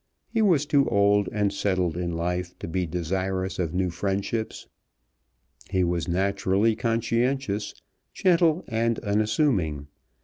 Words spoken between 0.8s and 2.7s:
old and settled in life to